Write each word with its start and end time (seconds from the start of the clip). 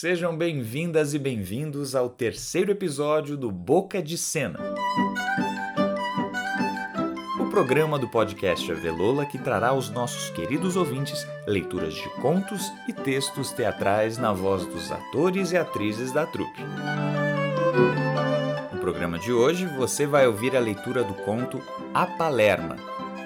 Sejam 0.00 0.36
bem-vindas 0.36 1.12
e 1.12 1.18
bem-vindos 1.18 1.96
ao 1.96 2.08
terceiro 2.08 2.70
episódio 2.70 3.36
do 3.36 3.50
Boca 3.50 4.00
de 4.00 4.16
Cena. 4.16 4.60
O 7.40 7.50
programa 7.50 7.98
do 7.98 8.06
podcast 8.06 8.70
Avelola 8.70 9.26
que 9.26 9.38
trará 9.38 9.70
aos 9.70 9.90
nossos 9.90 10.30
queridos 10.30 10.76
ouvintes 10.76 11.26
leituras 11.48 11.94
de 11.94 12.08
contos 12.20 12.62
e 12.86 12.92
textos 12.92 13.50
teatrais 13.50 14.18
na 14.18 14.32
voz 14.32 14.64
dos 14.66 14.92
atores 14.92 15.50
e 15.50 15.56
atrizes 15.56 16.12
da 16.12 16.24
trupe. 16.24 16.62
No 18.72 18.78
programa 18.78 19.18
de 19.18 19.32
hoje, 19.32 19.66
você 19.66 20.06
vai 20.06 20.28
ouvir 20.28 20.54
a 20.54 20.60
leitura 20.60 21.02
do 21.02 21.14
conto 21.24 21.60
A 21.92 22.06
Palerma, 22.06 22.76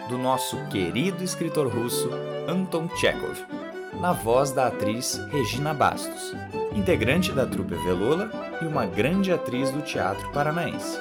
do 0.09 0.16
nosso 0.16 0.57
querido 0.70 1.23
escritor 1.23 1.68
russo 1.68 2.09
Anton 2.48 2.89
Chekhov, 2.96 3.61
na 4.02 4.12
voz 4.12 4.50
da 4.50 4.66
atriz 4.66 5.14
Regina 5.30 5.72
Bastos, 5.72 6.32
integrante 6.74 7.30
da 7.30 7.46
trupe 7.46 7.76
Velola 7.76 8.32
e 8.60 8.66
uma 8.66 8.84
grande 8.84 9.30
atriz 9.30 9.70
do 9.70 9.80
teatro 9.80 10.29
paranaense. 10.32 10.98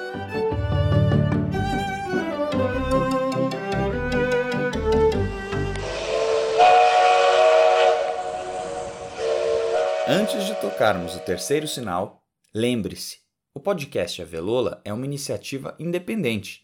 Antes 10.06 10.46
de 10.46 10.54
tocarmos 10.60 11.16
o 11.16 11.20
terceiro 11.24 11.66
sinal, 11.66 12.22
lembre-se, 12.54 13.18
o 13.52 13.58
podcast 13.58 14.22
Avelola 14.22 14.80
é 14.84 14.92
uma 14.92 15.06
iniciativa 15.06 15.74
independente. 15.76 16.62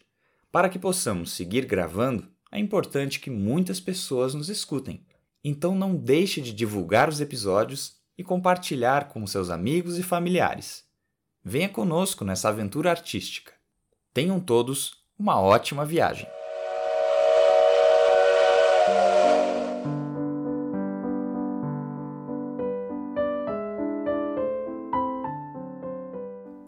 Para 0.53 0.69
que 0.69 0.79
possamos 0.79 1.33
seguir 1.33 1.65
gravando, 1.65 2.31
é 2.49 2.57
importante 2.57 3.19
que 3.19 3.29
muitas 3.29 3.81
pessoas 3.81 4.33
nos 4.33 4.47
escutem. 4.47 5.05
Então 5.43 5.73
não 5.73 5.95
deixe 5.95 6.41
de 6.41 6.51
divulgar 6.51 7.07
os 7.07 7.21
episódios 7.21 7.97
e 8.17 8.23
compartilhar 8.23 9.07
com 9.07 9.25
seus 9.25 9.49
amigos 9.49 9.97
e 9.97 10.03
familiares. 10.03 10.83
Venha 11.43 11.69
conosco 11.69 12.25
nessa 12.25 12.49
aventura 12.49 12.89
artística. 12.89 13.53
Tenham 14.13 14.39
todos 14.39 15.05
uma 15.17 15.39
ótima 15.39 15.85
viagem. 15.85 16.27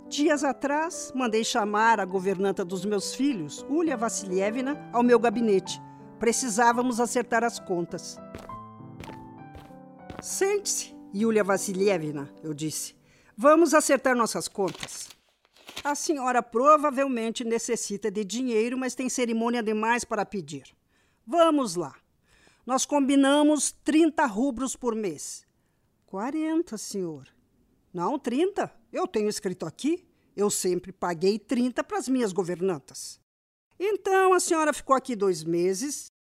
Dias 0.08 0.44
atrás, 0.44 1.12
mandei 1.16 1.44
chamar 1.44 2.00
a 2.00 2.06
governanta 2.06 2.64
dos 2.64 2.86
meus 2.86 3.14
filhos, 3.14 3.66
Ulia 3.70 3.98
Vassilievna, 3.98 4.90
ao 4.94 5.04
meu 5.04 5.20
gabinete. 5.20 5.82
Precisávamos 6.20 7.00
acertar 7.00 7.44
as 7.44 7.60
contas. 7.60 8.18
Sente-se, 10.22 10.94
Yulia 11.16 11.44
Vassilievna, 11.44 12.32
eu 12.44 12.54
disse. 12.54 12.96
Vamos 13.36 13.74
acertar 13.74 14.16
nossas 14.16 14.48
contas. 14.48 15.10
A 15.84 15.96
senhora 15.96 16.44
provavelmente 16.44 17.44
necessita 17.44 18.12
de 18.12 18.24
dinheiro, 18.24 18.78
mas 18.78 18.94
tem 18.94 19.10
cerimônia 19.10 19.64
demais 19.64 20.04
para 20.04 20.24
pedir. 20.24 20.76
Vamos 21.26 21.76
lá. 21.76 21.96
Nós 22.68 22.86
combinamos 22.86 23.72
30 23.84 24.24
rubros 24.28 24.76
por 24.76 24.94
mês. 24.94 25.44
40, 26.06 26.78
senhor. 26.78 27.28
Não, 27.92 28.20
30. 28.20 28.72
Eu 28.94 29.08
tenho 29.08 29.28
escrito 29.28 29.66
aqui. 29.66 30.08
Eu 30.36 30.52
sempre 30.52 30.92
paguei 30.92 31.40
30 31.40 31.84
para 31.84 31.98
as 31.98 32.08
minhas 32.08 32.32
governantas. 32.32 33.20
Então 33.80 34.34
a 34.34 34.40
senhora 34.40 34.72
ficou 34.72 34.96
aqui 34.96 35.16
dois 35.16 35.44
meses. 35.44 36.12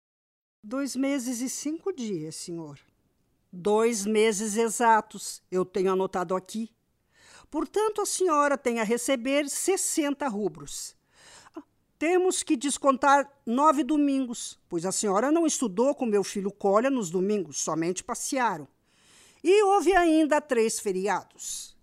Dois 0.63 0.95
meses 0.95 1.39
e 1.39 1.47
cinco 1.47 1.93
dias, 1.93 2.35
senhor. 2.35 2.79
Dois 3.51 4.05
meses 4.05 4.55
exatos, 4.55 5.43
eu 5.51 5.65
tenho 5.65 5.91
anotado 5.91 6.35
aqui. 6.35 6.71
Portanto, 7.49 8.01
a 8.01 8.05
senhora 8.05 8.57
tem 8.57 8.79
a 8.79 8.83
receber 8.83 9.49
60 9.49 10.25
rubros. 10.29 10.95
Temos 11.99 12.41
que 12.41 12.55
descontar 12.55 13.29
nove 13.45 13.83
domingos, 13.83 14.57
pois 14.69 14.85
a 14.85 14.91
senhora 14.91 15.31
não 15.31 15.45
estudou 15.45 15.93
com 15.93 16.05
meu 16.05 16.23
filho 16.23 16.49
Colha 16.49 16.89
nos 16.89 17.09
domingos, 17.11 17.61
somente 17.61 18.03
passearam. 18.03 18.67
E 19.43 19.61
houve 19.63 19.93
ainda 19.93 20.39
três 20.39 20.79
feriados. 20.79 21.75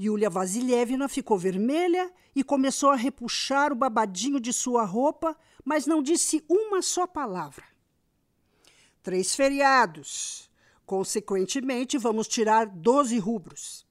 Yulia 0.00 0.30
Vasilievna 0.30 1.08
ficou 1.08 1.36
vermelha 1.36 2.10
e 2.34 2.44
começou 2.44 2.90
a 2.90 2.96
repuxar 2.96 3.72
o 3.72 3.76
babadinho 3.76 4.38
de 4.38 4.52
sua 4.52 4.84
roupa, 4.84 5.36
mas 5.64 5.86
não 5.86 6.00
disse 6.02 6.44
uma 6.48 6.80
só 6.80 7.04
palavra. 7.04 7.64
Três 9.02 9.34
feriados. 9.34 10.47
Consequentemente, 10.88 11.98
vamos 11.98 12.26
tirar 12.26 12.64
12 12.64 13.18
rubros. 13.18 13.86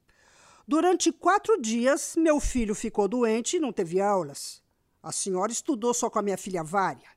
Durante 0.68 1.12
quatro 1.12 1.62
dias, 1.62 2.16
meu 2.18 2.40
filho 2.40 2.74
ficou 2.74 3.08
doente 3.08 3.58
e 3.58 3.60
não 3.60 3.72
teve 3.72 4.02
aulas. 4.02 4.64
A 5.04 5.12
senhora 5.12 5.52
estudou 5.52 5.94
só 5.94 6.10
com 6.10 6.18
a 6.18 6.24
minha 6.24 6.40
filha 6.40 6.64
Vária. 6.64 7.08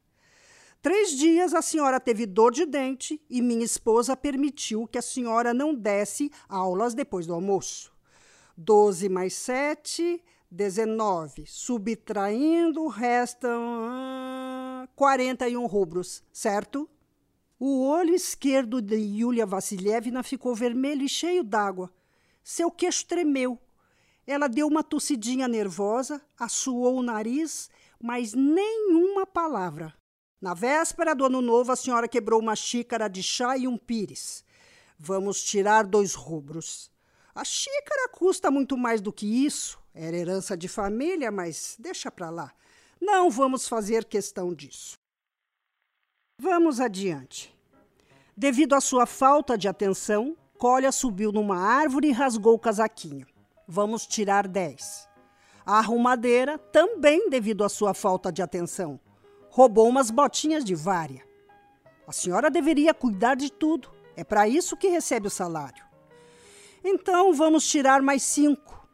Três 0.82 1.12
dias 1.12 1.54
a 1.54 1.62
senhora 1.62 1.98
teve 1.98 2.26
dor 2.26 2.52
de 2.52 2.66
dente 2.66 3.18
e 3.30 3.40
minha 3.40 3.64
esposa 3.64 4.14
permitiu 4.14 4.86
que 4.86 4.98
a 4.98 5.02
senhora 5.02 5.54
não 5.54 5.74
desse 5.74 6.30
aulas 6.46 6.92
depois 6.92 7.26
do 7.26 7.32
almoço. 7.32 7.90
Doze 8.54 9.08
mais 9.08 9.32
sete, 9.32 10.22
dezenove. 10.50 11.46
Subtraindo, 11.46 12.86
restam 12.86 13.88
ah, 13.88 14.86
quarenta 14.94 15.48
e 15.48 15.56
um 15.56 15.64
rubros, 15.64 16.22
certo? 16.30 16.86
O 17.62 17.84
olho 17.84 18.14
esquerdo 18.14 18.80
de 18.80 18.96
Yulia 18.96 19.44
Vassilievna 19.44 20.22
ficou 20.22 20.54
vermelho 20.54 21.02
e 21.02 21.08
cheio 21.10 21.44
d'água. 21.44 21.92
Seu 22.42 22.70
queixo 22.70 23.04
tremeu. 23.04 23.58
Ela 24.26 24.48
deu 24.48 24.66
uma 24.66 24.82
tossidinha 24.82 25.46
nervosa, 25.46 26.22
assoou 26.38 26.96
o 26.96 27.02
nariz, 27.02 27.68
mas 28.02 28.32
nenhuma 28.32 29.26
palavra. 29.26 29.94
Na 30.40 30.54
véspera 30.54 31.14
do 31.14 31.26
ano 31.26 31.42
novo, 31.42 31.70
a 31.70 31.76
senhora 31.76 32.08
quebrou 32.08 32.40
uma 32.40 32.56
xícara 32.56 33.08
de 33.08 33.22
chá 33.22 33.58
e 33.58 33.68
um 33.68 33.76
pires. 33.76 34.42
Vamos 34.98 35.44
tirar 35.44 35.86
dois 35.86 36.14
rubros. 36.14 36.90
A 37.34 37.44
xícara 37.44 38.08
custa 38.08 38.50
muito 38.50 38.74
mais 38.74 39.02
do 39.02 39.12
que 39.12 39.44
isso. 39.44 39.78
Era 39.94 40.16
herança 40.16 40.56
de 40.56 40.66
família, 40.66 41.30
mas 41.30 41.76
deixa 41.78 42.10
para 42.10 42.30
lá. 42.30 42.54
Não 42.98 43.30
vamos 43.30 43.68
fazer 43.68 44.06
questão 44.06 44.54
disso. 44.54 44.98
Vamos 46.42 46.80
adiante. 46.80 47.54
Devido 48.34 48.74
à 48.74 48.80
sua 48.80 49.04
falta 49.04 49.58
de 49.58 49.68
atenção, 49.68 50.34
Colha 50.56 50.90
subiu 50.90 51.30
numa 51.30 51.58
árvore 51.58 52.08
e 52.08 52.12
rasgou 52.12 52.54
o 52.54 52.58
casaquinho. 52.58 53.26
Vamos 53.68 54.06
tirar 54.06 54.48
10. 54.48 55.06
A 55.66 55.76
arrumadeira, 55.76 56.56
também 56.56 57.28
devido 57.28 57.62
à 57.62 57.68
sua 57.68 57.92
falta 57.92 58.32
de 58.32 58.40
atenção, 58.40 58.98
roubou 59.50 59.86
umas 59.86 60.10
botinhas 60.10 60.64
de 60.64 60.74
vária. 60.74 61.22
A 62.08 62.12
senhora 62.12 62.50
deveria 62.50 62.94
cuidar 62.94 63.34
de 63.34 63.52
tudo. 63.52 63.90
É 64.16 64.24
para 64.24 64.48
isso 64.48 64.78
que 64.78 64.88
recebe 64.88 65.26
o 65.26 65.30
salário. 65.30 65.84
Então 66.82 67.34
vamos 67.34 67.68
tirar 67.68 68.00
mais 68.00 68.22
cinco. 68.22 68.88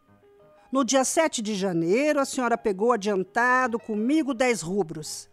No 0.73 0.85
dia 0.85 1.05
7 1.05 1.41
de 1.43 1.55
janeiro, 1.55 2.19
a 2.19 2.25
senhora 2.25 2.59
pegou 2.59 2.91
adiantado 2.91 3.79
comigo 3.79 4.35
10 4.35 4.63
rubros. 4.63 5.31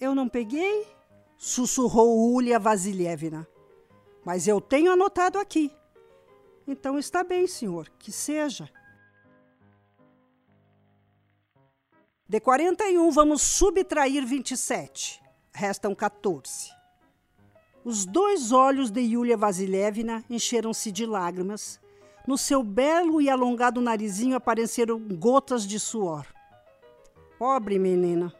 Eu 0.00 0.14
não 0.14 0.30
peguei? 0.30 0.95
Sussurrou 1.36 2.32
Ulia 2.32 2.58
Vasilievna. 2.58 3.46
Mas 4.24 4.48
eu 4.48 4.60
tenho 4.60 4.92
anotado 4.92 5.38
aqui. 5.38 5.70
Então 6.66 6.98
está 6.98 7.22
bem, 7.22 7.46
senhor, 7.46 7.88
que 7.98 8.10
seja. 8.10 8.68
De 12.28 12.40
41, 12.40 13.10
vamos 13.12 13.42
subtrair 13.42 14.26
27. 14.26 15.22
Restam 15.52 15.94
14. 15.94 16.74
Os 17.84 18.04
dois 18.04 18.50
olhos 18.50 18.90
de 18.90 19.00
Yulia 19.00 19.36
Vasilievna 19.36 20.24
encheram-se 20.28 20.90
de 20.90 21.06
lágrimas. 21.06 21.80
No 22.26 22.36
seu 22.36 22.64
belo 22.64 23.20
e 23.20 23.30
alongado 23.30 23.80
narizinho 23.80 24.34
apareceram 24.34 24.98
gotas 24.98 25.64
de 25.64 25.78
suor. 25.78 26.26
Pobre 27.38 27.78
menina. 27.78 28.34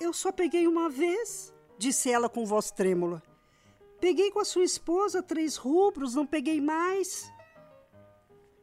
Eu 0.00 0.12
só 0.12 0.30
peguei 0.30 0.68
uma 0.68 0.88
vez, 0.90 1.53
disse 1.78 2.10
ela 2.10 2.28
com 2.28 2.44
voz 2.44 2.70
trêmula. 2.70 3.22
Peguei 4.00 4.30
com 4.30 4.40
a 4.40 4.44
sua 4.44 4.64
esposa 4.64 5.22
três 5.22 5.56
rubros, 5.56 6.14
não 6.14 6.26
peguei 6.26 6.60
mais. 6.60 7.32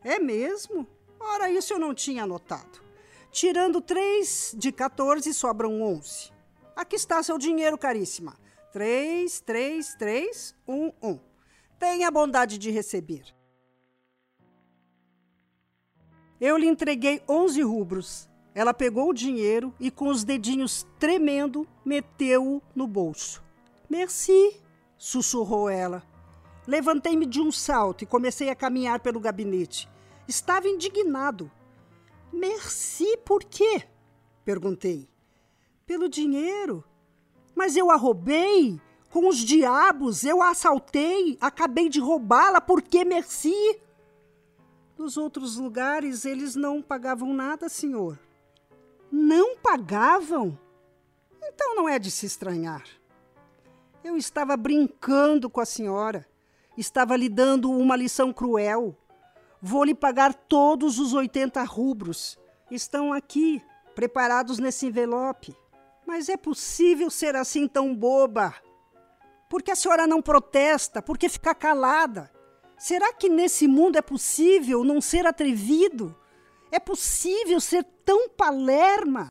É 0.03 0.19
mesmo? 0.19 0.87
Ora, 1.19 1.49
isso 1.49 1.73
eu 1.73 1.79
não 1.79 1.93
tinha 1.93 2.23
anotado. 2.23 2.81
Tirando 3.31 3.79
três 3.79 4.53
de 4.57 4.71
14, 4.71 5.33
sobram 5.33 5.81
11. 5.81 6.31
Aqui 6.75 6.95
está 6.95 7.21
seu 7.23 7.37
dinheiro, 7.37 7.77
caríssima. 7.77 8.37
Três, 8.71 9.39
três, 9.39 9.95
três, 9.95 10.55
um, 10.67 10.91
um. 11.01 11.19
Tenha 11.79 12.07
a 12.07 12.11
bondade 12.11 12.57
de 12.57 12.71
receber. 12.71 13.23
Eu 16.39 16.57
lhe 16.57 16.67
entreguei 16.67 17.21
11 17.29 17.61
rubros. 17.61 18.29
Ela 18.53 18.73
pegou 18.73 19.09
o 19.09 19.13
dinheiro 19.13 19.73
e, 19.79 19.89
com 19.89 20.09
os 20.09 20.23
dedinhos 20.23 20.85
tremendo, 20.99 21.65
meteu-o 21.85 22.61
no 22.75 22.85
bolso. 22.85 23.41
Merci, 23.89 24.59
sussurrou 24.97 25.69
ela. 25.69 26.03
Levantei-me 26.67 27.25
de 27.25 27.39
um 27.41 27.51
salto 27.51 28.03
e 28.03 28.07
comecei 28.07 28.49
a 28.49 28.55
caminhar 28.55 28.99
pelo 28.99 29.19
gabinete. 29.19 29.89
Estava 30.27 30.67
indignado. 30.67 31.49
Merci 32.31 33.17
por 33.25 33.43
quê? 33.43 33.83
Perguntei. 34.43 35.09
Pelo 35.85 36.07
dinheiro. 36.07 36.83
Mas 37.55 37.75
eu 37.75 37.89
a 37.89 37.95
roubei. 37.95 38.79
Com 39.09 39.27
os 39.27 39.37
diabos, 39.37 40.23
eu 40.23 40.41
a 40.41 40.51
assaltei. 40.51 41.37
Acabei 41.41 41.89
de 41.89 41.99
roubá-la. 41.99 42.61
Por 42.61 42.81
que 42.81 43.03
merci? 43.03 43.79
Nos 44.97 45.17
outros 45.17 45.57
lugares, 45.57 46.25
eles 46.25 46.55
não 46.55 46.81
pagavam 46.81 47.33
nada, 47.33 47.67
senhor. 47.67 48.19
Não 49.11 49.57
pagavam? 49.57 50.57
Então 51.43 51.75
não 51.75 51.89
é 51.89 51.99
de 51.99 52.09
se 52.09 52.25
estranhar. 52.25 52.83
Eu 54.03 54.15
estava 54.15 54.55
brincando 54.55 55.49
com 55.49 55.59
a 55.59 55.65
senhora. 55.65 56.25
Estava 56.77 57.17
lhe 57.17 57.27
dando 57.27 57.69
uma 57.69 57.95
lição 57.95 58.31
cruel. 58.31 58.95
Vou 59.61 59.83
lhe 59.83 59.93
pagar 59.93 60.33
todos 60.33 60.97
os 60.97 61.13
80 61.13 61.61
rubros. 61.63 62.39
Estão 62.71 63.11
aqui, 63.11 63.61
preparados 63.93 64.57
nesse 64.57 64.87
envelope. 64.87 65.55
Mas 66.07 66.29
é 66.29 66.37
possível 66.37 67.09
ser 67.09 67.35
assim 67.35 67.67
tão 67.67 67.93
boba? 67.93 68.55
Por 69.49 69.61
que 69.61 69.71
a 69.71 69.75
senhora 69.75 70.07
não 70.07 70.21
protesta? 70.21 71.01
Por 71.01 71.17
que 71.17 71.27
fica 71.27 71.53
calada? 71.53 72.31
Será 72.77 73.13
que 73.13 73.29
nesse 73.29 73.67
mundo 73.67 73.97
é 73.97 74.01
possível 74.01 74.83
não 74.83 74.99
ser 74.99 75.27
atrevido? 75.27 76.15
É 76.71 76.79
possível 76.79 77.59
ser 77.59 77.83
tão 78.05 78.29
palerma? 78.29 79.29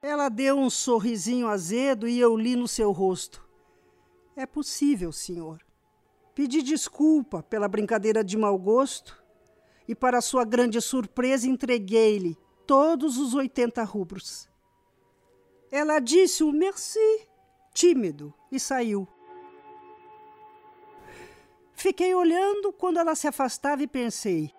Ela 0.00 0.28
deu 0.28 0.56
um 0.56 0.70
sorrisinho 0.70 1.46
azedo 1.46 2.08
e 2.08 2.18
eu 2.18 2.36
li 2.36 2.56
no 2.56 2.66
seu 2.66 2.90
rosto. 2.90 3.46
É 4.34 4.46
possível, 4.46 5.12
senhor. 5.12 5.64
Pedi 6.34 6.62
desculpa 6.62 7.42
pela 7.42 7.68
brincadeira 7.68 8.24
de 8.24 8.36
mau 8.36 8.58
gosto 8.58 9.22
e, 9.86 9.94
para 9.94 10.20
sua 10.20 10.44
grande 10.44 10.80
surpresa, 10.80 11.46
entreguei-lhe 11.46 12.36
todos 12.66 13.18
os 13.18 13.34
80 13.34 13.82
rubros. 13.84 14.48
Ela 15.70 16.00
disse 16.00 16.42
o 16.42 16.50
merci, 16.50 17.28
tímido, 17.72 18.32
e 18.50 18.58
saiu. 18.58 19.06
Fiquei 21.72 22.14
olhando 22.14 22.72
quando 22.72 22.98
ela 22.98 23.14
se 23.14 23.28
afastava 23.28 23.82
e 23.82 23.86
pensei: 23.86 24.52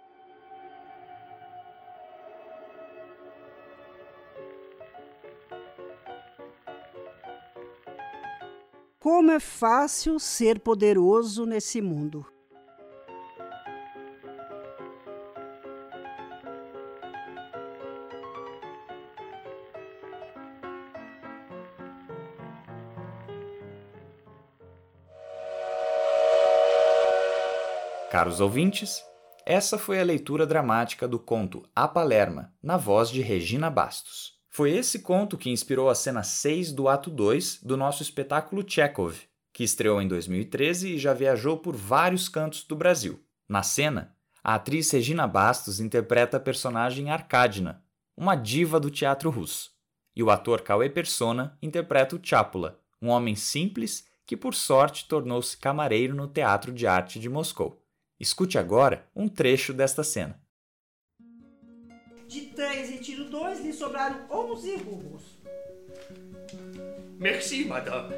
Como 9.06 9.30
é 9.30 9.40
fácil 9.40 10.18
ser 10.18 10.60
poderoso 10.62 11.46
nesse 11.46 11.80
mundo. 11.80 12.26
Caros 28.10 28.42
ouvintes, 28.42 29.04
essa 29.46 29.78
foi 29.78 30.00
a 30.00 30.04
leitura 30.04 30.48
dramática 30.48 31.08
do 31.08 31.20
conto 31.20 31.62
A 31.76 31.88
Palerma, 31.88 32.52
na 32.60 32.76
voz 32.76 33.12
de 33.12 33.22
Regina 33.22 33.70
Bastos. 33.70 34.35
Foi 34.56 34.72
esse 34.72 35.00
conto 35.00 35.38
que 35.38 35.50
inspirou 35.50 35.90
a 35.90 35.94
cena 35.94 36.24
6 36.24 36.72
do 36.72 36.88
ato 36.88 37.10
2 37.10 37.60
do 37.62 37.76
nosso 37.76 38.02
espetáculo 38.02 38.64
Chekhov, 38.66 39.18
que 39.52 39.66
estreou 39.66 40.02
em 40.02 40.08
2013 40.08 40.94
e 40.94 40.98
já 40.98 41.14
viajou 41.14 41.58
por 41.58 41.76
vários 41.76 42.30
cantos 42.30 42.64
do 42.64 42.74
Brasil. 42.74 43.22
Na 43.50 43.64
cena, 43.64 44.16
a 44.42 44.56
atriz 44.56 44.90
Regina 44.90 45.28
Bastos 45.28 45.82
interpreta 45.82 46.38
a 46.38 46.40
personagem 46.40 47.10
Arkadina, 47.10 47.84
uma 48.16 48.34
diva 48.34 48.80
do 48.80 48.90
teatro 48.90 49.30
russo, 49.30 49.72
e 50.16 50.24
o 50.24 50.30
ator 50.30 50.62
Cauê 50.62 50.90
Persona 50.90 51.58
interpreta 51.62 52.16
o 52.16 52.20
Chápula, 52.24 52.80
um 53.02 53.10
homem 53.10 53.36
simples 53.36 54.08
que 54.26 54.38
por 54.38 54.56
sorte 54.56 55.06
tornou-se 55.06 55.58
camareiro 55.58 56.16
no 56.16 56.30
Teatro 56.30 56.72
de 56.72 56.88
Arte 56.88 57.20
de 57.20 57.28
Moscou. 57.28 57.84
Escute 58.18 58.58
agora 58.58 59.06
um 59.14 59.28
trecho 59.28 59.74
desta 59.74 60.02
cena. 60.02 60.45
De 62.28 62.42
três 62.48 62.90
e 62.90 62.98
tiro 62.98 63.26
dois, 63.26 63.60
lhe 63.64 63.72
sobraram 63.72 64.26
onze 64.32 64.76
rublos. 64.78 65.24
Merci, 67.20 67.66
madame. 67.66 68.16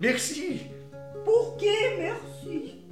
Merci. 0.00 0.70
Por 1.24 1.56
que 1.56 1.96
merci? 1.96 2.84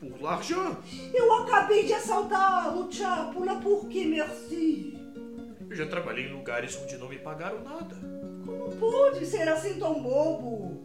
Por 0.00 0.22
l'argent. 0.22 0.78
Eu 1.12 1.32
acabei 1.34 1.84
de 1.84 1.94
assaltá-lo, 1.94 2.90
Chápula. 2.90 3.56
Por 3.56 3.88
que 3.88 4.04
merci? 4.04 4.98
Eu 5.68 5.76
já 5.76 5.86
trabalhei 5.86 6.26
em 6.26 6.32
lugares 6.32 6.76
onde 6.76 6.96
não 6.96 7.08
me 7.08 7.18
pagaram 7.18 7.62
nada. 7.62 7.96
Como 8.44 8.76
pode 8.76 9.26
ser 9.26 9.48
assim 9.48 9.78
tão 9.78 10.02
bobo? 10.02 10.82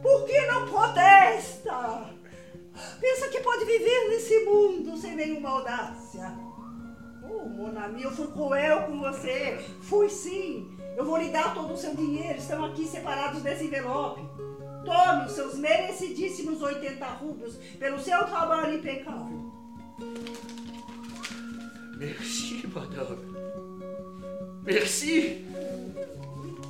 Por 0.00 0.26
que 0.26 0.40
não 0.46 0.68
protesta? 0.68 2.10
Pensa 3.00 3.28
que 3.28 3.40
pode 3.40 3.64
viver 3.64 4.08
nesse 4.08 4.44
mundo 4.44 4.96
sem 4.96 5.14
nenhuma 5.14 5.50
audácia. 5.50 6.51
Oh, 7.42 7.48
Monami, 7.48 8.02
eu 8.02 8.10
fui 8.12 8.28
cruel 8.28 8.84
com 8.84 9.00
você. 9.00 9.58
Fui 9.82 10.08
sim. 10.08 10.70
Eu 10.96 11.04
vou 11.04 11.16
lhe 11.16 11.30
dar 11.30 11.54
todo 11.54 11.74
o 11.74 11.76
seu 11.76 11.94
dinheiro. 11.94 12.38
Estão 12.38 12.64
aqui 12.64 12.86
separados 12.86 13.42
nesse 13.42 13.64
envelope. 13.64 14.22
Tome 14.84 15.26
os 15.26 15.32
seus 15.32 15.58
merecidíssimos 15.58 16.62
80 16.62 17.04
rublos 17.06 17.56
pelo 17.78 17.98
seu 17.98 18.24
trabalho 18.26 18.74
impecável. 18.74 19.52
Merci, 21.96 22.66
madame. 22.68 23.32
Merci. 24.62 25.44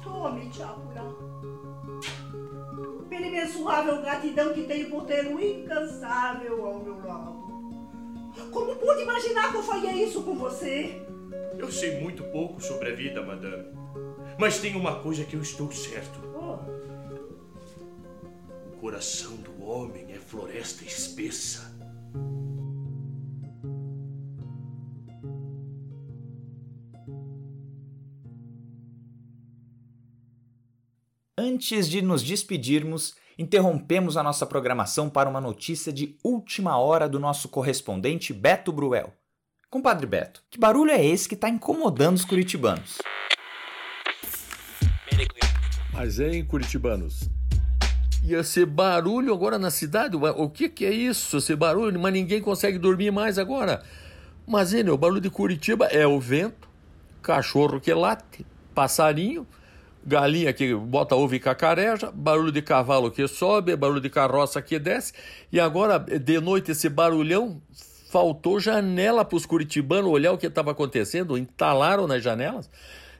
Tome, 0.02 0.52
Chapula. 0.52 1.16
Pela 3.08 3.26
imensurável 3.26 4.00
gratidão 4.00 4.54
que 4.54 4.62
tenho 4.64 4.88
por 4.88 5.04
ter 5.04 5.26
um 5.26 5.38
incansável 5.38 6.66
ao 6.66 6.82
meu 6.82 6.98
lado. 7.06 7.51
Como 8.50 8.76
pude 8.76 9.02
imaginar 9.02 9.50
que 9.50 9.56
eu 9.58 9.62
faria 9.62 9.92
isso 9.92 10.22
com 10.22 10.34
você? 10.36 11.02
Eu 11.58 11.70
sei 11.70 12.00
muito 12.00 12.22
pouco 12.24 12.60
sobre 12.60 12.90
a 12.92 12.94
vida, 12.94 13.22
madame. 13.22 13.66
Mas 14.38 14.58
tem 14.58 14.74
uma 14.74 15.00
coisa 15.00 15.24
que 15.24 15.36
eu 15.36 15.42
estou 15.42 15.70
certo. 15.70 16.18
Oh, 16.34 16.58
O 18.72 18.76
coração 18.78 19.36
do 19.36 19.62
homem 19.62 20.12
é 20.12 20.18
floresta 20.18 20.84
espessa. 20.84 21.72
Antes 31.38 31.88
de 31.88 32.02
nos 32.02 32.22
despedirmos, 32.22 33.14
interrompemos 33.38 34.16
a 34.16 34.22
nossa 34.22 34.46
programação 34.46 35.08
para 35.08 35.28
uma 35.28 35.40
notícia 35.40 35.92
de 35.92 36.16
última 36.22 36.78
hora 36.78 37.08
do 37.08 37.18
nosso 37.18 37.48
correspondente 37.48 38.32
Beto 38.32 38.72
Bruel. 38.72 39.12
Compadre 39.70 40.06
Beto, 40.06 40.42
que 40.50 40.58
barulho 40.58 40.90
é 40.90 41.04
esse 41.04 41.28
que 41.28 41.34
está 41.34 41.48
incomodando 41.48 42.16
os 42.16 42.24
curitibanos? 42.24 42.98
Mas 45.92 46.18
é, 46.18 46.34
hein, 46.34 46.44
curitibanos? 46.44 47.28
Ia 48.24 48.42
ser 48.42 48.66
barulho 48.66 49.32
agora 49.32 49.58
na 49.58 49.70
cidade? 49.70 50.16
O 50.16 50.48
que, 50.48 50.68
que 50.68 50.84
é 50.84 50.90
isso, 50.90 51.36
esse 51.38 51.56
barulho? 51.56 51.98
Mas 51.98 52.12
ninguém 52.12 52.40
consegue 52.40 52.78
dormir 52.78 53.10
mais 53.10 53.38
agora. 53.38 53.82
Mas, 54.46 54.72
hein, 54.72 54.88
o 54.88 54.96
barulho 54.96 55.20
de 55.20 55.30
Curitiba 55.30 55.86
é 55.86 56.06
o 56.06 56.20
vento, 56.20 56.68
cachorro 57.22 57.80
que 57.80 57.92
late, 57.92 58.46
passarinho, 58.74 59.46
galinha 60.04 60.52
que 60.52 60.74
bota 60.74 61.14
ovo 61.14 61.34
e 61.34 61.40
cacareja, 61.40 62.10
barulho 62.12 62.52
de 62.52 62.62
cavalo 62.62 63.10
que 63.10 63.26
sobe, 63.28 63.76
barulho 63.76 64.00
de 64.00 64.10
carroça 64.10 64.60
que 64.60 64.78
desce. 64.78 65.12
E 65.50 65.60
agora, 65.60 65.98
de 65.98 66.40
noite, 66.40 66.72
esse 66.72 66.88
barulhão, 66.88 67.60
faltou 68.10 68.60
janela 68.60 69.24
para 69.24 69.36
os 69.36 69.46
curitibanos 69.46 70.10
olhar 70.10 70.32
o 70.32 70.38
que 70.38 70.46
estava 70.46 70.72
acontecendo, 70.72 71.38
entalaram 71.38 72.06
nas 72.06 72.22
janelas. 72.22 72.68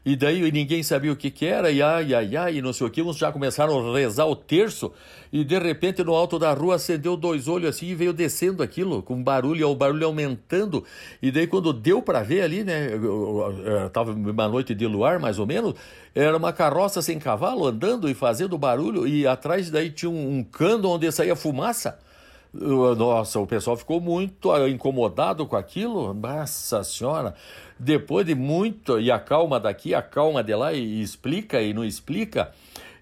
E 0.05 0.17
daí 0.17 0.51
ninguém 0.51 0.83
sabia 0.83 1.13
o 1.13 1.17
que, 1.17 1.31
que 1.31 1.47
era, 1.47 1.71
e 1.71 1.81
ai, 1.81 2.13
ai, 2.13 2.37
ai, 2.37 2.57
e 2.57 2.63
não 2.63 2.73
sei 2.73 2.89
o 2.89 2.91
que, 2.91 3.01
uns 3.01 3.17
já 3.17 3.31
começaram 3.31 3.89
a 3.89 3.97
rezar 3.97 4.27
o 4.27 4.35
terço, 4.35 4.91
e 5.33 5.45
de 5.45 5.57
repente 5.61 6.03
no 6.03 6.13
alto 6.13 6.41
da 6.41 6.53
rua 6.53 6.75
acendeu 6.75 7.17
dois 7.17 7.47
olhos 7.47 7.69
assim 7.69 7.87
e 7.87 7.95
veio 7.95 8.13
descendo 8.13 8.65
aquilo, 8.65 9.01
com 9.01 9.23
barulho, 9.23 9.69
o 9.69 9.77
barulho 9.77 10.05
aumentando, 10.05 10.85
e 11.23 11.31
daí 11.31 11.47
quando 11.47 11.73
deu 11.73 12.03
para 12.03 12.21
ver 12.21 12.43
ali, 12.43 12.65
né, 12.65 12.89
estava 13.87 14.11
uma 14.11 14.49
noite 14.49 14.75
de 14.75 14.89
luar 14.89 15.21
mais 15.21 15.39
ou 15.39 15.47
menos, 15.47 15.75
era 16.13 16.37
uma 16.37 16.53
carroça 16.53 17.01
sem 17.01 17.21
cavalo 17.21 17.65
andando 17.65 18.11
e 18.11 18.15
fazendo 18.15 18.59
barulho, 18.59 19.07
e 19.07 19.25
atrás 19.25 19.71
daí 19.71 19.89
tinha 19.89 20.11
um, 20.11 20.39
um 20.39 20.43
cano 20.43 20.89
onde 20.89 21.13
saía 21.13 21.37
fumaça. 21.37 21.97
Nossa, 22.55 23.41
o 23.41 23.47
pessoal 23.47 23.79
ficou 23.79 23.99
muito 23.99 24.53
ah, 24.53 24.69
incomodado 24.69 25.47
com 25.47 25.57
aquilo. 25.57 26.13
Nossa 26.13 26.85
Senhora. 26.85 27.35
Depois 27.79 28.27
de 28.27 28.35
muito, 28.35 29.01
e 29.01 29.11
a 29.11 29.19
calma 29.19 29.59
daqui, 29.59 29.95
a 29.95 30.03
calma 30.03 30.43
de 30.43 30.55
lá, 30.55 30.73
e 30.73 31.01
explica 31.01 31.61
e 31.63 31.73
não 31.73 31.85
explica. 31.85 32.53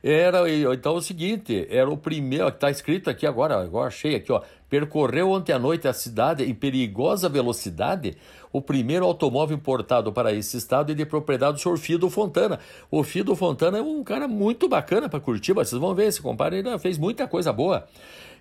Era, 0.02 0.48
então, 0.48 0.94
é 0.94 0.98
o 0.98 1.00
seguinte, 1.02 1.66
era 1.68 1.90
o 1.90 1.96
primeiro, 1.96 2.48
está 2.48 2.70
escrito 2.70 3.10
aqui 3.10 3.26
agora, 3.26 3.60
agora 3.60 3.88
achei 3.88 4.14
aqui, 4.14 4.32
ó, 4.32 4.40
percorreu 4.66 5.30
ontem 5.30 5.52
à 5.52 5.58
noite 5.58 5.86
a 5.86 5.92
cidade 5.92 6.42
em 6.42 6.54
perigosa 6.54 7.28
velocidade 7.28 8.16
o 8.50 8.62
primeiro 8.62 9.04
automóvel 9.04 9.56
importado 9.56 10.10
para 10.10 10.32
esse 10.32 10.56
estado 10.56 10.90
e 10.90 10.94
de 10.94 11.04
propriedade 11.04 11.54
do 11.54 11.60
senhor 11.60 11.76
Fido 11.76 12.08
Fontana. 12.08 12.58
O 12.90 13.04
Fido 13.04 13.36
Fontana 13.36 13.76
é 13.76 13.82
um 13.82 14.02
cara 14.02 14.26
muito 14.26 14.68
bacana 14.70 15.06
para 15.06 15.20
Curitiba, 15.20 15.62
vocês 15.64 15.78
vão 15.78 15.94
ver, 15.94 16.10
se 16.12 16.22
compara, 16.22 16.56
ele 16.56 16.78
fez 16.78 16.96
muita 16.96 17.28
coisa 17.28 17.52
boa. 17.52 17.86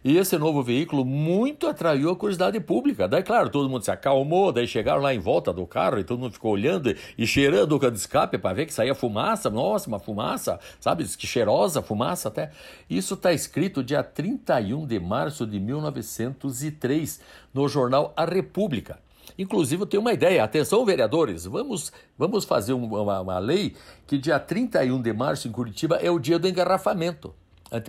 E 0.03 0.18
esse 0.18 0.38
novo 0.38 0.63
veículo 0.63 1.03
muito 1.03 1.68
atraiu 1.68 2.10
a 2.10 2.15
curiosidade 2.15 2.60
pública. 2.60 3.08
Daí, 3.08 3.22
claro, 3.22 3.50
todo 3.50 3.70
mundo 3.70 3.84
se 3.84 3.91
acalmou, 3.91 4.51
daí 4.51 4.65
chegaram 4.65 5.01
lá 5.01 5.13
em 5.13 5.20
volta 5.20 5.51
do 5.51 5.65
carro 5.68 6.00
e 6.00 6.03
todo 6.03 6.20
mundo 6.20 6.34
ficou 6.34 6.53
olhando 6.53 6.96
e 7.18 7.27
cheirando 7.27 7.74
o 7.74 7.79
cano 7.79 7.94
de 7.94 8.00
escape 8.00 8.38
para 8.38 8.53
ver 8.53 8.65
que 8.65 8.74
saía 8.74 8.96
fumaça. 8.96 9.50
Nossa, 9.50 9.89
uma 9.89 10.00
fumaça, 10.00 10.60
sabe? 10.79 11.03
Que 11.03 11.27
cheirosa 11.27 11.82
fumaça 11.82 12.29
até. 12.29 12.51
Isso 12.89 13.15
está 13.15 13.34
escrito 13.34 13.84
dia 13.84 14.01
31 14.01 14.88
de 14.88 15.00
março 15.00 15.46
de 15.46 15.60
1903 15.60 17.20
no 17.53 17.68
jornal 17.68 18.13
A 18.15 18.24
República. 18.24 19.00
Inclusive, 19.38 19.84
eu 19.84 19.88
tenho 19.88 20.01
uma 20.01 20.13
ideia. 20.13 20.44
Atenção, 20.44 20.86
vereadores, 20.86 21.46
vamos, 21.46 21.91
vamos 22.18 22.46
fazer 22.46 22.74
uma, 22.74 23.22
uma 23.22 23.39
lei 23.39 23.75
que 24.08 24.18
dia 24.18 24.39
31 24.39 25.01
de 25.01 25.13
março 25.13 25.48
em 25.48 25.51
Curitiba 25.51 25.98
é 25.98 26.10
o 26.10 26.20
dia 26.20 26.39
do 26.39 26.48
engarrafamento. 26.48 27.34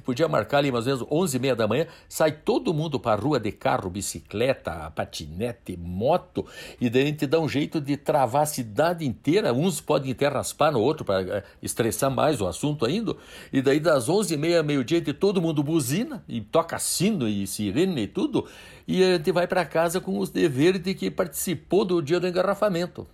Podia 0.04 0.28
marcar 0.28 0.58
ali 0.58 0.70
mais 0.70 0.86
ou 0.86 0.94
menos 0.94 1.08
11 1.10 1.36
e 1.36 1.40
meia 1.40 1.56
da 1.56 1.66
manhã, 1.66 1.86
sai 2.08 2.32
todo 2.32 2.74
mundo 2.74 2.98
para 3.00 3.12
a 3.12 3.22
rua 3.22 3.40
de 3.40 3.50
carro, 3.52 3.88
bicicleta, 3.88 4.90
patinete, 4.94 5.76
moto, 5.76 6.46
e 6.80 6.90
daí 6.90 7.02
a 7.02 7.06
gente 7.06 7.26
dá 7.26 7.40
um 7.40 7.48
jeito 7.48 7.80
de 7.80 7.96
travar 7.96 8.42
a 8.42 8.46
cidade 8.46 9.06
inteira. 9.06 9.52
Uns 9.52 9.80
podem 9.80 10.12
até 10.12 10.28
raspar 10.28 10.70
no 10.70 10.80
outro 10.80 11.04
para 11.04 11.22
eh, 11.22 11.44
estressar 11.62 12.10
mais 12.10 12.40
o 12.40 12.46
assunto 12.46 12.84
ainda. 12.84 13.16
E 13.52 13.62
daí 13.62 13.80
das 13.80 14.08
11 14.08 14.34
e 14.34 14.36
meia, 14.36 14.62
meio-dia, 14.62 15.02
todo 15.14 15.40
mundo 15.40 15.62
buzina 15.62 16.22
e 16.28 16.40
toca 16.40 16.78
sino 16.78 17.26
e 17.26 17.46
sirene 17.46 18.02
e 18.02 18.06
tudo. 18.06 18.46
E 18.86 19.02
a 19.02 19.16
gente 19.16 19.32
vai 19.32 19.46
para 19.46 19.64
casa 19.64 20.00
com 20.00 20.18
os 20.18 20.30
deveres 20.30 20.82
de 20.82 20.94
que 20.94 21.10
participou 21.10 21.84
do 21.84 22.02
dia 22.02 22.20
do 22.20 22.26
engarrafamento 22.26 23.06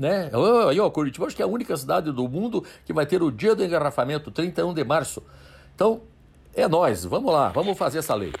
né? 0.00 0.30
Aí, 0.66 0.80
ó, 0.80 0.88
Curitiba 0.88 1.26
acho 1.26 1.36
que 1.36 1.42
é 1.42 1.44
a 1.44 1.48
única 1.48 1.76
cidade 1.76 2.10
do 2.10 2.26
mundo 2.26 2.64
que 2.86 2.92
vai 2.92 3.04
ter 3.04 3.22
o 3.22 3.30
dia 3.30 3.54
do 3.54 3.62
engarrafamento, 3.62 4.30
31 4.30 4.72
de 4.72 4.82
março. 4.82 5.22
Então, 5.80 6.02
é 6.54 6.68
nós, 6.68 7.06
vamos 7.06 7.32
lá, 7.32 7.48
vamos 7.48 7.78
fazer 7.78 8.00
essa 8.00 8.14
lei. 8.14 8.34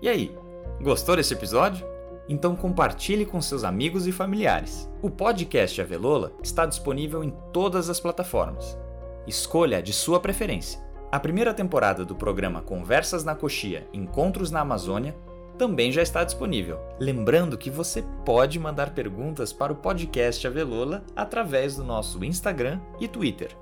E 0.00 0.08
aí, 0.08 0.32
gostou 0.80 1.16
desse 1.16 1.34
episódio? 1.34 1.84
Então 2.28 2.54
compartilhe 2.54 3.26
com 3.26 3.42
seus 3.42 3.64
amigos 3.64 4.06
e 4.06 4.12
familiares. 4.12 4.88
O 5.02 5.10
podcast 5.10 5.80
Avelola 5.80 6.32
está 6.44 6.64
disponível 6.64 7.24
em 7.24 7.34
todas 7.52 7.90
as 7.90 7.98
plataformas. 7.98 8.78
Escolha 9.26 9.82
de 9.82 9.92
sua 9.92 10.20
preferência. 10.20 10.80
A 11.10 11.18
primeira 11.18 11.52
temporada 11.52 12.04
do 12.04 12.14
programa 12.14 12.62
Conversas 12.62 13.24
na 13.24 13.34
Coxia 13.34 13.88
Encontros 13.92 14.52
na 14.52 14.60
Amazônia 14.60 15.16
também 15.60 15.92
já 15.92 16.00
está 16.00 16.24
disponível. 16.24 16.80
Lembrando 16.98 17.58
que 17.58 17.68
você 17.68 18.02
pode 18.24 18.58
mandar 18.58 18.94
perguntas 18.94 19.52
para 19.52 19.74
o 19.74 19.76
podcast 19.76 20.46
Avelola 20.46 21.04
através 21.14 21.76
do 21.76 21.84
nosso 21.84 22.24
Instagram 22.24 22.80
e 22.98 23.06
Twitter, 23.06 23.54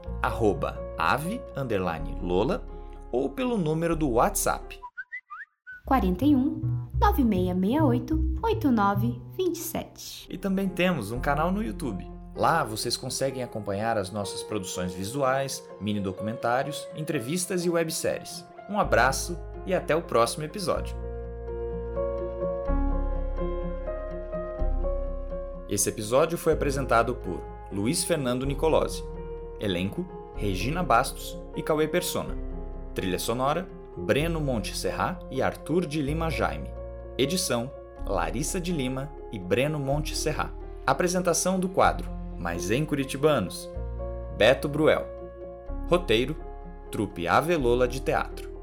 ave_lola 0.96 2.64
ou 3.10 3.28
pelo 3.28 3.58
número 3.58 3.96
do 3.96 4.10
WhatsApp. 4.10 4.78
41 5.86 6.60
9668 7.00 8.38
8927. 8.44 10.28
E 10.30 10.38
também 10.38 10.68
temos 10.68 11.10
um 11.10 11.18
canal 11.18 11.50
no 11.50 11.64
YouTube. 11.64 12.08
Lá 12.36 12.62
vocês 12.62 12.96
conseguem 12.96 13.42
acompanhar 13.42 13.98
as 13.98 14.12
nossas 14.12 14.44
produções 14.44 14.94
visuais, 14.94 15.68
mini 15.80 15.98
documentários, 15.98 16.86
entrevistas 16.94 17.64
e 17.64 17.70
webséries. 17.70 18.44
Um 18.70 18.78
abraço 18.78 19.36
e 19.66 19.74
até 19.74 19.96
o 19.96 20.02
próximo 20.02 20.44
episódio. 20.44 21.07
Esse 25.68 25.90
episódio 25.90 26.38
foi 26.38 26.54
apresentado 26.54 27.14
por 27.14 27.42
Luiz 27.70 28.02
Fernando 28.02 28.46
Nicolosi. 28.46 29.04
Elenco: 29.60 30.06
Regina 30.34 30.82
Bastos 30.82 31.38
e 31.54 31.62
Cauê 31.62 31.86
Persona. 31.86 32.34
Trilha 32.94 33.18
sonora: 33.18 33.68
Breno 33.94 34.40
Monte 34.40 34.74
Serra 34.74 35.18
e 35.30 35.42
Arthur 35.42 35.84
de 35.84 36.00
Lima 36.00 36.30
Jaime. 36.30 36.70
Edição: 37.18 37.70
Larissa 38.06 38.58
de 38.58 38.72
Lima 38.72 39.12
e 39.30 39.38
Breno 39.38 39.78
Monte 39.78 40.16
Serra. 40.16 40.54
Apresentação 40.86 41.60
do 41.60 41.68
quadro 41.68 42.08
Mas 42.38 42.70
em 42.70 42.82
Curitibanos. 42.82 43.68
Beto 44.38 44.70
Bruel. 44.70 45.06
Roteiro: 45.90 46.34
Trupe 46.90 47.28
Avelola 47.28 47.86
de 47.86 48.00
Teatro. 48.00 48.57